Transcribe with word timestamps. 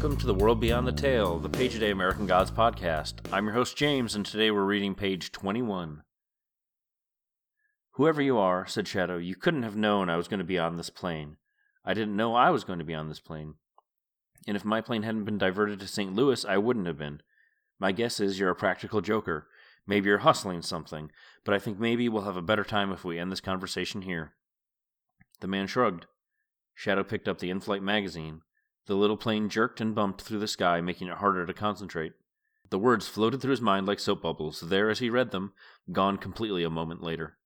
Welcome 0.00 0.16
to 0.20 0.26
the 0.26 0.34
World 0.34 0.60
Beyond 0.60 0.86
the 0.86 0.92
Tale, 0.92 1.38
the 1.38 1.50
Page 1.50 1.74
a 1.74 1.78
Day 1.78 1.90
American 1.90 2.24
Gods 2.24 2.50
podcast. 2.50 3.16
I'm 3.30 3.44
your 3.44 3.52
host, 3.52 3.76
James, 3.76 4.14
and 4.14 4.24
today 4.24 4.50
we're 4.50 4.64
reading 4.64 4.94
page 4.94 5.30
21. 5.30 6.04
Whoever 7.90 8.22
you 8.22 8.38
are, 8.38 8.66
said 8.66 8.88
Shadow, 8.88 9.18
you 9.18 9.36
couldn't 9.36 9.62
have 9.62 9.76
known 9.76 10.08
I 10.08 10.16
was 10.16 10.26
going 10.26 10.38
to 10.38 10.44
be 10.44 10.58
on 10.58 10.78
this 10.78 10.88
plane. 10.88 11.36
I 11.84 11.92
didn't 11.92 12.16
know 12.16 12.34
I 12.34 12.48
was 12.48 12.64
going 12.64 12.78
to 12.78 12.84
be 12.84 12.94
on 12.94 13.10
this 13.10 13.20
plane. 13.20 13.56
And 14.48 14.56
if 14.56 14.64
my 14.64 14.80
plane 14.80 15.02
hadn't 15.02 15.24
been 15.24 15.36
diverted 15.36 15.78
to 15.80 15.86
St. 15.86 16.14
Louis, 16.14 16.46
I 16.46 16.56
wouldn't 16.56 16.86
have 16.86 16.96
been. 16.96 17.20
My 17.78 17.92
guess 17.92 18.20
is 18.20 18.38
you're 18.38 18.48
a 18.48 18.54
practical 18.54 19.02
joker. 19.02 19.48
Maybe 19.86 20.08
you're 20.08 20.20
hustling 20.20 20.62
something, 20.62 21.10
but 21.44 21.52
I 21.52 21.58
think 21.58 21.78
maybe 21.78 22.08
we'll 22.08 22.22
have 22.22 22.38
a 22.38 22.42
better 22.42 22.64
time 22.64 22.90
if 22.90 23.04
we 23.04 23.18
end 23.18 23.30
this 23.30 23.42
conversation 23.42 24.00
here. 24.00 24.32
The 25.40 25.46
man 25.46 25.66
shrugged. 25.66 26.06
Shadow 26.74 27.04
picked 27.04 27.28
up 27.28 27.38
the 27.38 27.50
in 27.50 27.60
flight 27.60 27.82
magazine. 27.82 28.40
The 28.86 28.96
little 28.96 29.16
plane 29.16 29.48
jerked 29.48 29.80
and 29.80 29.94
bumped 29.94 30.22
through 30.22 30.38
the 30.38 30.48
sky, 30.48 30.80
making 30.80 31.08
it 31.08 31.18
harder 31.18 31.46
to 31.46 31.52
concentrate. 31.52 32.14
The 32.70 32.78
words 32.78 33.08
floated 33.08 33.40
through 33.40 33.50
his 33.50 33.60
mind 33.60 33.86
like 33.86 33.98
soap 33.98 34.22
bubbles, 34.22 34.60
there 34.60 34.90
as 34.90 35.00
he 35.00 35.10
read 35.10 35.32
them, 35.32 35.52
gone 35.92 36.18
completely 36.18 36.62
a 36.62 36.70
moment 36.70 37.02
later. 37.02 37.36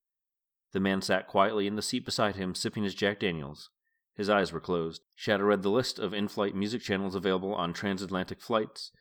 The 0.73 0.81
man 0.81 1.03
sat 1.03 1.29
quietly 1.29 1.67
in 1.67 1.77
the 1.77 1.83
seat 1.83 2.05
beside 2.05 2.37
him, 2.37 2.55
sipping 2.55 2.85
his 2.85 2.95
Jack 2.95 3.21
Daniels. 3.21 3.71
His 4.15 4.29
eyes 4.29 4.53
were 4.53 4.61
closed. 4.61 5.03
Shadow 5.15 5.45
read 5.45 5.63
the 5.63 5.71
list 5.71 5.99
of 5.99 6.13
in 6.13 6.29
flight 6.29 6.55
music 6.55 6.83
channels 6.83 7.15
available 7.15 7.55
on 7.55 7.73
transatlantic 7.73 8.41
flights, 8.41 8.93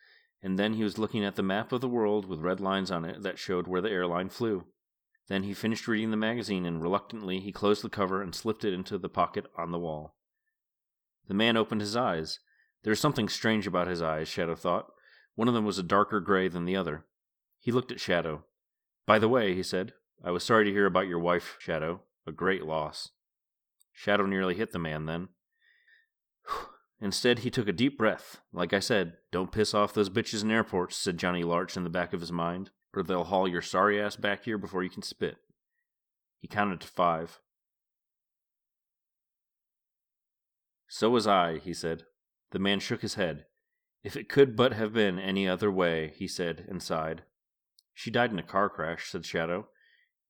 and 0.41 0.57
then 0.57 0.73
he 0.73 0.83
was 0.83 0.97
looking 0.97 1.23
at 1.23 1.35
the 1.35 1.43
map 1.43 1.71
of 1.71 1.81
the 1.81 1.89
world 1.89 2.25
with 2.25 2.39
red 2.39 2.59
lines 2.59 2.89
on 2.89 3.05
it 3.05 3.21
that 3.23 3.39
showed 3.39 3.67
where 3.67 3.81
the 3.81 3.91
airline 3.91 4.29
flew. 4.29 4.65
Then 5.27 5.43
he 5.43 5.53
finished 5.53 5.87
reading 5.87 6.11
the 6.11 6.17
magazine, 6.17 6.65
and 6.65 6.81
reluctantly 6.81 7.39
he 7.39 7.51
closed 7.51 7.83
the 7.83 7.89
cover 7.89 8.21
and 8.21 8.33
slipped 8.33 8.65
it 8.65 8.73
into 8.73 8.97
the 8.97 9.09
pocket 9.09 9.45
on 9.57 9.71
the 9.71 9.79
wall. 9.79 10.15
The 11.27 11.33
man 11.33 11.57
opened 11.57 11.81
his 11.81 11.95
eyes. 11.95 12.39
There 12.83 12.91
was 12.91 12.99
something 12.99 13.29
strange 13.29 13.65
about 13.65 13.87
his 13.87 14.01
eyes, 14.01 14.27
Shadow 14.27 14.55
thought. 14.55 14.91
One 15.35 15.47
of 15.47 15.53
them 15.53 15.65
was 15.65 15.79
a 15.79 15.83
darker 15.83 16.19
gray 16.19 16.47
than 16.47 16.65
the 16.65 16.75
other. 16.75 17.05
He 17.59 17.71
looked 17.71 17.91
at 17.91 17.99
Shadow. 17.99 18.43
By 19.05 19.19
the 19.19 19.29
way, 19.29 19.55
he 19.55 19.63
said, 19.63 19.93
I 20.23 20.31
was 20.31 20.43
sorry 20.43 20.65
to 20.65 20.71
hear 20.71 20.85
about 20.85 21.07
your 21.07 21.19
wife, 21.19 21.55
Shadow. 21.59 22.01
A 22.27 22.31
great 22.31 22.63
loss. 22.63 23.09
Shadow 23.91 24.25
nearly 24.25 24.55
hit 24.55 24.71
the 24.71 24.79
man 24.79 25.05
then. 25.05 25.29
Instead, 27.01 27.39
he 27.39 27.49
took 27.49 27.67
a 27.67 27.73
deep 27.73 27.97
breath. 27.97 28.39
Like 28.51 28.73
I 28.73 28.79
said, 28.79 29.13
don't 29.31 29.51
piss 29.51 29.73
off 29.73 29.93
those 29.93 30.09
bitches 30.09 30.43
in 30.43 30.51
airports, 30.51 30.95
said 30.97 31.17
Johnnie 31.17 31.43
Larch 31.43 31.75
in 31.75 31.83
the 31.83 31.89
back 31.89 32.13
of 32.13 32.21
his 32.21 32.31
mind, 32.31 32.71
or 32.93 33.03
they'll 33.03 33.25
haul 33.25 33.47
your 33.47 33.61
sorry 33.61 34.01
ass 34.01 34.15
back 34.15 34.45
here 34.45 34.57
before 34.57 34.83
you 34.83 34.89
can 34.89 35.01
spit. 35.01 35.37
He 36.39 36.47
counted 36.47 36.81
to 36.81 36.87
five. 36.87 37.39
So 40.95 41.09
was 41.09 41.25
I, 41.25 41.57
he 41.57 41.73
said. 41.73 42.03
The 42.51 42.59
man 42.59 42.79
shook 42.79 43.01
his 43.01 43.15
head. 43.15 43.45
If 44.03 44.15
it 44.15 44.29
could 44.29 44.55
but 44.55 44.73
have 44.73 44.93
been 44.93 45.17
any 45.17 45.47
other 45.47 45.71
way, 45.71 46.13
he 46.15 46.27
said, 46.27 46.67
and 46.69 46.83
sighed. 46.83 47.23
She 47.95 48.11
died 48.11 48.29
in 48.29 48.37
a 48.37 48.43
car 48.43 48.69
crash, 48.69 49.09
said 49.09 49.25
Shadow. 49.25 49.69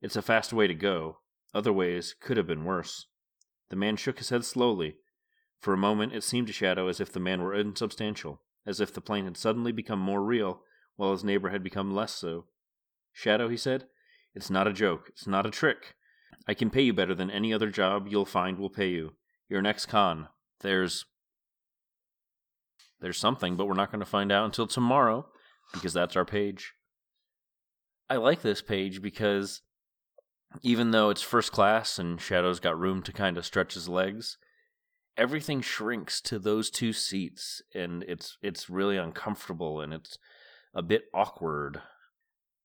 It's 0.02 0.16
a 0.16 0.22
fast 0.22 0.54
way 0.54 0.68
to 0.68 0.74
go. 0.74 1.18
Other 1.54 1.74
ways 1.74 2.16
could 2.18 2.38
have 2.38 2.48
been 2.48 2.64
worse. 2.64 3.08
The 3.72 3.76
man 3.76 3.98
shook 3.98 4.20
his 4.20 4.30
head 4.30 4.46
slowly. 4.46 4.96
For 5.60 5.74
a 5.74 5.78
moment 5.78 6.14
it 6.14 6.24
seemed 6.24 6.48
to 6.48 6.54
Shadow 6.54 6.88
as 6.88 7.02
if 7.02 7.12
the 7.12 7.20
man 7.20 7.42
were 7.42 7.54
insubstantial, 7.54 8.42
as 8.66 8.80
if 8.80 8.94
the 8.94 9.02
plane 9.02 9.26
had 9.26 9.36
suddenly 9.36 9.74
become 9.74 10.00
more 10.00 10.24
real, 10.24 10.62
while 10.96 11.12
his 11.12 11.26
neighbor 11.26 11.50
had 11.50 11.62
become 11.62 11.94
less 11.94 12.14
so. 12.14 12.46
Shadow, 13.12 13.50
he 13.50 13.58
said, 13.58 13.88
it's 14.34 14.50
not 14.50 14.70
a 14.70 14.72
joke. 14.72 15.10
It's 15.10 15.28
not 15.28 15.46
a 15.46 15.52
trick. 15.52 15.96
I 16.48 16.54
can 16.54 16.70
pay 16.70 16.84
you 16.84 16.94
better 16.94 17.14
than 17.14 17.30
any 17.30 17.54
other 17.54 17.70
job 17.70 18.08
you'll 18.08 18.24
find 18.24 18.58
will 18.58 18.70
pay 18.70 18.92
you. 18.92 19.16
You're 19.50 19.60
an 19.60 19.66
ex-con 19.66 20.30
there's 20.64 21.06
there's 23.00 23.18
something, 23.18 23.58
but 23.58 23.68
we're 23.68 23.74
not 23.74 23.92
going 23.92 24.00
to 24.00 24.06
find 24.06 24.32
out 24.32 24.46
until 24.46 24.66
tomorrow 24.66 25.28
because 25.74 25.94
that's 25.94 26.16
our 26.16 26.26
page. 26.26 26.74
I 28.10 28.16
like 28.16 28.42
this 28.42 28.62
page 28.62 29.02
because 29.02 29.62
even 30.62 30.92
though 30.92 31.10
it's 31.10 31.22
first 31.22 31.52
class 31.52 32.00
and 32.00 32.20
Shadow's 32.20 32.60
got 32.60 32.80
room 32.80 33.04
to 33.04 33.12
kind 33.12 33.38
of 33.38 33.46
stretch 33.46 33.74
his 33.74 33.90
legs, 33.90 34.38
everything 35.18 35.62
shrinks 35.62 36.22
to 36.22 36.40
those 36.40 36.70
two 36.70 36.94
seats 36.94 37.62
and 37.74 38.04
it's 38.04 38.38
it's 38.42 38.70
really 38.70 38.98
uncomfortable 38.98 39.82
and 39.82 39.94
it's 39.94 40.18
a 40.74 40.82
bit 40.82 41.04
awkward. 41.14 41.82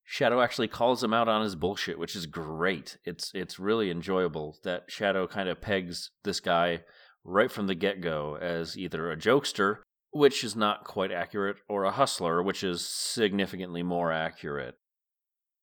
Shadow 0.04 0.40
actually 0.40 0.68
calls 0.68 1.04
him 1.04 1.12
out 1.12 1.28
on 1.28 1.42
his 1.42 1.54
bullshit, 1.54 1.98
which 1.98 2.16
is 2.16 2.26
great. 2.26 2.96
It's 3.04 3.30
it's 3.34 3.58
really 3.58 3.90
enjoyable 3.90 4.56
that 4.64 4.84
Shadow 4.88 5.26
kind 5.26 5.48
of 5.48 5.60
pegs 5.60 6.10
this 6.24 6.40
guy 6.40 6.82
right 7.28 7.52
from 7.52 7.66
the 7.66 7.74
get 7.74 8.00
go 8.00 8.38
as 8.40 8.76
either 8.76 9.10
a 9.10 9.16
jokester, 9.16 9.78
which 10.10 10.42
is 10.42 10.56
not 10.56 10.84
quite 10.84 11.12
accurate, 11.12 11.56
or 11.68 11.84
a 11.84 11.92
hustler, 11.92 12.42
which 12.42 12.64
is 12.64 12.86
significantly 12.86 13.82
more 13.82 14.10
accurate. 14.10 14.76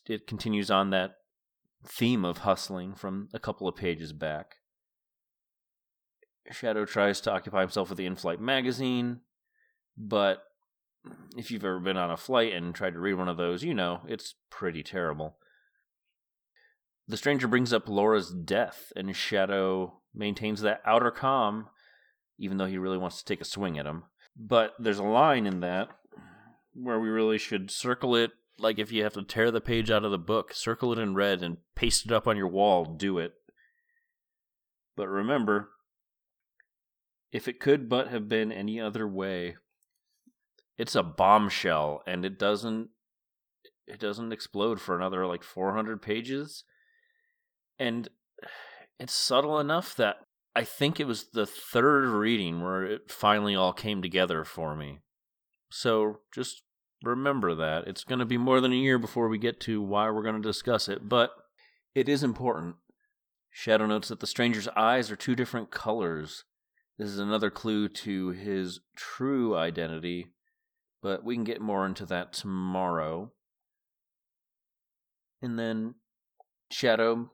It 0.05 0.27
continues 0.27 0.69
on 0.69 0.91
that 0.91 1.15
theme 1.87 2.23
of 2.23 2.39
hustling 2.39 2.93
from 2.93 3.29
a 3.33 3.39
couple 3.39 3.67
of 3.67 3.75
pages 3.75 4.13
back. 4.13 4.55
Shadow 6.51 6.85
tries 6.85 7.19
to 7.21 7.31
occupy 7.31 7.61
himself 7.61 7.89
with 7.89 7.97
the 7.97 8.05
in 8.05 8.15
flight 8.15 8.39
magazine, 8.39 9.21
but 9.97 10.43
if 11.35 11.49
you've 11.49 11.65
ever 11.65 11.79
been 11.79 11.97
on 11.97 12.11
a 12.11 12.17
flight 12.17 12.53
and 12.53 12.75
tried 12.75 12.93
to 12.93 12.99
read 12.99 13.15
one 13.15 13.29
of 13.29 13.37
those, 13.37 13.63
you 13.63 13.73
know 13.73 14.01
it's 14.07 14.35
pretty 14.51 14.83
terrible. 14.83 15.37
The 17.07 17.17
stranger 17.17 17.47
brings 17.47 17.73
up 17.73 17.89
Laura's 17.89 18.31
death, 18.31 18.91
and 18.95 19.15
Shadow 19.15 20.01
maintains 20.15 20.61
that 20.61 20.81
outer 20.85 21.11
calm, 21.11 21.67
even 22.37 22.57
though 22.57 22.65
he 22.65 22.77
really 22.77 22.97
wants 22.97 23.19
to 23.19 23.25
take 23.25 23.41
a 23.41 23.45
swing 23.45 23.77
at 23.77 23.85
him. 23.85 24.03
But 24.35 24.73
there's 24.79 24.99
a 24.99 25.03
line 25.03 25.45
in 25.45 25.61
that 25.61 25.89
where 26.73 26.99
we 26.99 27.09
really 27.09 27.37
should 27.37 27.71
circle 27.71 28.15
it 28.15 28.31
like 28.57 28.79
if 28.79 28.91
you 28.91 29.03
have 29.03 29.13
to 29.13 29.23
tear 29.23 29.51
the 29.51 29.61
page 29.61 29.91
out 29.91 30.05
of 30.05 30.11
the 30.11 30.17
book, 30.17 30.53
circle 30.53 30.93
it 30.93 30.99
in 30.99 31.13
red 31.13 31.43
and 31.43 31.57
paste 31.75 32.05
it 32.05 32.11
up 32.11 32.27
on 32.27 32.37
your 32.37 32.47
wall, 32.47 32.85
do 32.85 33.17
it. 33.17 33.33
But 34.95 35.07
remember, 35.07 35.69
if 37.31 37.47
it 37.47 37.59
could 37.59 37.89
but 37.89 38.07
have 38.07 38.29
been 38.29 38.51
any 38.51 38.79
other 38.79 39.07
way, 39.07 39.57
it's 40.77 40.95
a 40.95 41.03
bombshell 41.03 42.01
and 42.07 42.25
it 42.25 42.39
doesn't 42.39 42.89
it 43.87 43.99
doesn't 43.99 44.33
explode 44.33 44.81
for 44.81 44.95
another 44.95 45.27
like 45.27 45.43
400 45.43 46.01
pages 46.01 46.63
and 47.77 48.09
it's 48.99 49.13
subtle 49.13 49.59
enough 49.59 49.95
that 49.95 50.17
I 50.55 50.63
think 50.63 50.99
it 50.99 51.07
was 51.07 51.25
the 51.33 51.45
third 51.45 52.07
reading 52.07 52.61
where 52.61 52.83
it 52.83 53.11
finally 53.11 53.55
all 53.55 53.73
came 53.73 54.01
together 54.01 54.45
for 54.45 54.75
me. 54.75 54.99
So 55.69 56.19
just 56.33 56.63
remember 57.03 57.53
that. 57.55 57.87
It's 57.87 58.05
going 58.05 58.19
to 58.19 58.25
be 58.25 58.37
more 58.37 58.61
than 58.61 58.71
a 58.71 58.77
year 58.77 58.97
before 58.97 59.27
we 59.27 59.37
get 59.37 59.59
to 59.61 59.81
why 59.81 60.09
we're 60.09 60.23
going 60.23 60.41
to 60.41 60.47
discuss 60.47 60.87
it, 60.87 61.09
but 61.09 61.31
it 61.93 62.07
is 62.07 62.23
important. 62.23 62.75
Shadow 63.51 63.85
notes 63.85 64.07
that 64.07 64.19
the 64.19 64.27
stranger's 64.27 64.67
eyes 64.69 65.11
are 65.11 65.15
two 65.15 65.35
different 65.35 65.71
colors. 65.71 66.45
This 66.97 67.09
is 67.09 67.19
another 67.19 67.49
clue 67.49 67.89
to 67.89 68.29
his 68.29 68.79
true 68.95 69.55
identity, 69.55 70.27
but 71.01 71.23
we 71.23 71.35
can 71.35 71.43
get 71.43 71.61
more 71.61 71.85
into 71.85 72.05
that 72.05 72.31
tomorrow. 72.31 73.31
And 75.41 75.59
then 75.59 75.95
Shadow 76.71 77.31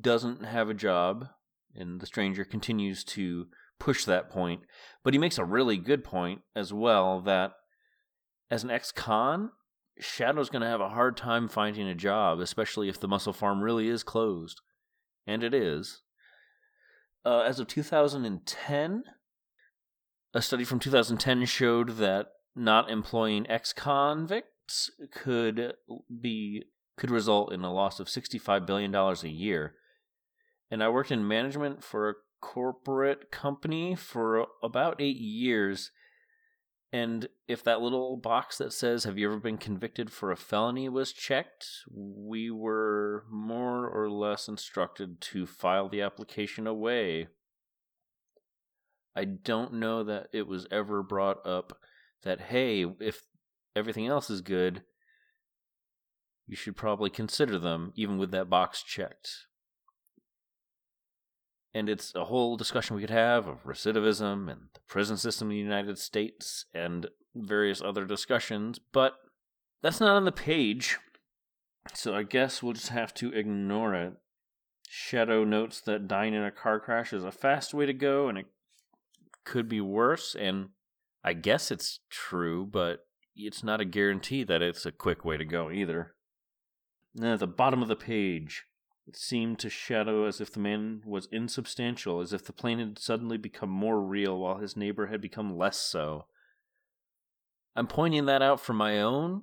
doesn't 0.00 0.44
have 0.44 0.68
a 0.68 0.74
job, 0.74 1.28
and 1.74 2.00
the 2.00 2.06
stranger 2.06 2.44
continues 2.44 3.04
to 3.04 3.46
push 3.78 4.04
that 4.04 4.30
point. 4.30 4.62
But 5.02 5.14
he 5.14 5.18
makes 5.18 5.38
a 5.38 5.44
really 5.44 5.76
good 5.76 6.04
point 6.04 6.42
as 6.54 6.72
well 6.72 7.20
that 7.22 7.52
as 8.50 8.64
an 8.64 8.70
ex 8.70 8.92
con, 8.92 9.50
Shadow's 9.98 10.50
going 10.50 10.62
to 10.62 10.68
have 10.68 10.80
a 10.80 10.90
hard 10.90 11.16
time 11.16 11.48
finding 11.48 11.88
a 11.88 11.94
job, 11.94 12.40
especially 12.40 12.88
if 12.88 12.98
the 12.98 13.08
muscle 13.08 13.32
farm 13.32 13.62
really 13.62 13.88
is 13.88 14.02
closed. 14.02 14.60
And 15.26 15.42
it 15.42 15.54
is. 15.54 16.02
Uh, 17.24 17.40
as 17.40 17.58
of 17.58 17.68
2010, 17.68 19.04
a 20.34 20.42
study 20.42 20.64
from 20.64 20.78
2010 20.78 21.44
showed 21.46 21.96
that 21.96 22.26
not 22.56 22.90
employing 22.90 23.48
ex 23.48 23.72
convicts 23.72 24.90
could 25.12 25.74
be 26.20 26.64
could 26.96 27.10
result 27.10 27.52
in 27.52 27.62
a 27.62 27.72
loss 27.72 28.00
of 28.00 28.06
$65 28.06 28.66
billion 28.66 28.94
a 28.94 29.14
year. 29.28 29.74
And 30.70 30.82
I 30.82 30.88
worked 30.88 31.10
in 31.10 31.26
management 31.26 31.82
for 31.82 32.08
a 32.08 32.14
corporate 32.40 33.30
company 33.30 33.94
for 33.94 34.46
about 34.62 35.00
eight 35.00 35.16
years. 35.16 35.90
And 36.92 37.28
if 37.48 37.64
that 37.64 37.80
little 37.80 38.16
box 38.16 38.58
that 38.58 38.72
says, 38.72 39.04
Have 39.04 39.18
you 39.18 39.28
ever 39.28 39.40
been 39.40 39.58
convicted 39.58 40.12
for 40.12 40.30
a 40.30 40.36
felony 40.36 40.88
was 40.88 41.12
checked, 41.12 41.66
we 41.90 42.50
were 42.50 43.24
more 43.30 43.88
or 43.88 44.10
less 44.10 44.46
instructed 44.46 45.20
to 45.22 45.46
file 45.46 45.88
the 45.88 46.02
application 46.02 46.66
away. 46.66 47.28
I 49.16 49.24
don't 49.24 49.74
know 49.74 50.04
that 50.04 50.28
it 50.32 50.46
was 50.46 50.66
ever 50.70 51.02
brought 51.02 51.44
up 51.46 51.78
that, 52.24 52.40
hey, 52.40 52.84
if 53.00 53.22
everything 53.76 54.06
else 54.06 54.28
is 54.28 54.40
good, 54.40 54.82
you 56.46 56.56
should 56.56 56.76
probably 56.76 57.10
consider 57.10 57.58
them, 57.58 57.92
even 57.96 58.18
with 58.18 58.30
that 58.32 58.50
box 58.50 58.82
checked. 58.82 59.46
and 61.74 61.88
it's 61.88 62.14
a 62.14 62.26
whole 62.26 62.56
discussion 62.56 62.94
we 62.94 63.02
could 63.02 63.10
have 63.10 63.48
of 63.48 63.64
recidivism 63.64 64.50
and 64.50 64.68
the 64.72 64.80
prison 64.86 65.16
system 65.16 65.50
in 65.50 65.56
the 65.56 65.62
United 65.62 65.98
States 65.98 66.66
and 66.72 67.08
various 67.34 67.82
other 67.82 68.04
discussions, 68.04 68.78
but 68.92 69.14
that's 69.82 70.00
not 70.00 70.14
on 70.14 70.24
the 70.24 70.32
page. 70.32 70.98
So 71.92 72.14
I 72.14 72.22
guess 72.22 72.62
we'll 72.62 72.74
just 72.74 72.90
have 72.90 73.12
to 73.14 73.32
ignore 73.32 73.94
it. 73.94 74.14
Shadow 74.88 75.42
notes 75.42 75.80
that 75.80 76.06
dying 76.06 76.32
in 76.32 76.44
a 76.44 76.52
car 76.52 76.78
crash 76.78 77.12
is 77.12 77.24
a 77.24 77.32
fast 77.32 77.74
way 77.74 77.86
to 77.86 77.92
go 77.92 78.28
and 78.28 78.38
it 78.38 78.46
could 79.44 79.68
be 79.68 79.80
worse, 79.80 80.36
and 80.38 80.68
I 81.24 81.32
guess 81.32 81.70
it's 81.70 82.00
true, 82.08 82.64
but 82.64 83.00
it's 83.34 83.64
not 83.64 83.80
a 83.80 83.84
guarantee 83.84 84.44
that 84.44 84.62
it's 84.62 84.86
a 84.86 84.92
quick 84.92 85.24
way 85.24 85.36
to 85.36 85.44
go 85.44 85.70
either. 85.70 86.13
At 87.22 87.38
the 87.38 87.46
bottom 87.46 87.82
of 87.82 87.88
the 87.88 87.96
page, 87.96 88.64
it 89.06 89.16
seemed 89.16 89.58
to 89.60 89.70
shadow 89.70 90.24
as 90.26 90.40
if 90.40 90.52
the 90.52 90.60
man 90.60 91.02
was 91.04 91.28
insubstantial, 91.30 92.20
as 92.20 92.32
if 92.32 92.44
the 92.44 92.52
plane 92.52 92.78
had 92.78 92.98
suddenly 92.98 93.36
become 93.36 93.70
more 93.70 94.00
real 94.00 94.38
while 94.38 94.58
his 94.58 94.76
neighbor 94.76 95.06
had 95.06 95.20
become 95.20 95.56
less 95.56 95.78
so. 95.78 96.26
I'm 97.76 97.86
pointing 97.86 98.26
that 98.26 98.42
out 98.42 98.60
for 98.60 98.72
my 98.72 99.00
own 99.00 99.42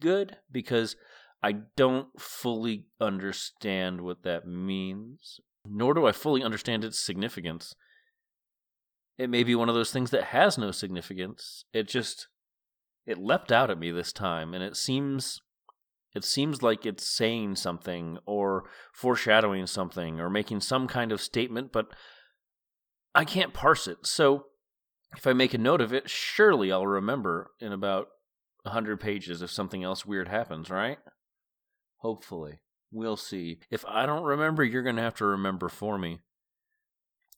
good 0.00 0.38
because 0.50 0.96
I 1.42 1.52
don't 1.76 2.08
fully 2.20 2.86
understand 3.00 4.00
what 4.00 4.22
that 4.22 4.46
means, 4.46 5.40
nor 5.66 5.94
do 5.94 6.06
I 6.06 6.12
fully 6.12 6.42
understand 6.42 6.84
its 6.84 6.98
significance. 6.98 7.74
It 9.18 9.28
may 9.28 9.44
be 9.44 9.54
one 9.54 9.68
of 9.68 9.74
those 9.74 9.92
things 9.92 10.10
that 10.10 10.24
has 10.24 10.56
no 10.56 10.70
significance. 10.70 11.64
It 11.72 11.88
just 11.88 12.28
it 13.04 13.18
leapt 13.18 13.50
out 13.50 13.70
at 13.70 13.78
me 13.78 13.90
this 13.90 14.12
time 14.12 14.54
and 14.54 14.62
it 14.62 14.76
seems 14.76 15.40
it 16.14 16.24
seems 16.24 16.62
like 16.62 16.84
it's 16.84 17.06
saying 17.06 17.56
something 17.56 18.18
or 18.26 18.64
foreshadowing 18.92 19.66
something 19.66 20.20
or 20.20 20.28
making 20.28 20.60
some 20.60 20.86
kind 20.86 21.12
of 21.12 21.20
statement, 21.20 21.72
but 21.72 21.88
I 23.14 23.24
can't 23.24 23.54
parse 23.54 23.86
it. 23.86 24.06
So 24.06 24.46
if 25.16 25.26
I 25.26 25.32
make 25.32 25.54
a 25.54 25.58
note 25.58 25.80
of 25.80 25.92
it, 25.92 26.08
surely 26.08 26.72
I'll 26.72 26.86
remember 26.86 27.50
in 27.60 27.72
about 27.72 28.08
a 28.64 28.70
100 28.70 29.00
pages 29.00 29.42
if 29.42 29.50
something 29.50 29.82
else 29.82 30.06
weird 30.06 30.28
happens, 30.28 30.70
right? 30.70 30.98
Hopefully. 31.98 32.60
We'll 32.90 33.16
see. 33.16 33.60
If 33.70 33.84
I 33.86 34.04
don't 34.04 34.24
remember, 34.24 34.62
you're 34.62 34.82
going 34.82 34.96
to 34.96 35.02
have 35.02 35.14
to 35.16 35.24
remember 35.24 35.68
for 35.68 35.98
me. 35.98 36.20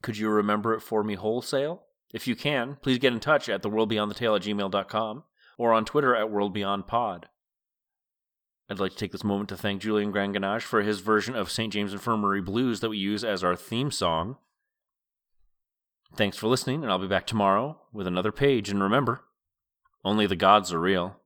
Could 0.03 0.19
you 0.19 0.29
remember 0.29 0.75
it 0.75 0.81
for 0.81 1.05
me 1.05 1.15
wholesale? 1.15 1.85
If 2.13 2.27
you 2.27 2.35
can, 2.37 2.77
please 2.83 2.99
get 2.99 3.13
in 3.13 3.21
touch 3.21 3.49
at 3.49 3.63
theworldbeyondthetale 3.63 4.37
at 4.37 4.43
gmail.com 4.43 5.25
or 5.57 5.73
on 5.73 5.85
Twitter 5.85 6.15
at 6.15 6.27
worldbeyondpod. 6.27 7.25
I'd 8.71 8.79
like 8.79 8.93
to 8.93 8.97
take 8.97 9.13
this 9.13 9.25
moment 9.25 9.51
to 9.51 9.57
thank 9.57 9.83
Julian 9.83 10.11
Granganage 10.11 10.63
for 10.63 10.83
his 10.83 11.01
version 11.01 11.37
of 11.37 11.51
St. 11.51 11.73
James 11.73 11.93
Infirmary 11.93 12.41
Blues 12.41 12.81
that 12.81 12.89
we 12.89 12.97
use 12.97 13.23
as 13.23 13.45
our 13.45 13.55
theme 13.55 13.91
song. 13.91 14.37
Thanks 16.17 16.37
for 16.37 16.47
listening, 16.47 16.83
and 16.83 16.91
I'll 16.91 16.99
be 16.99 17.07
back 17.07 17.27
tomorrow 17.27 17.79
with 17.93 18.07
another 18.07 18.33
page. 18.33 18.71
And 18.71 18.83
remember, 18.83 19.23
only 20.05 20.27
the 20.27 20.37
gods 20.37 20.73
are 20.73 20.81
real. 20.81 21.21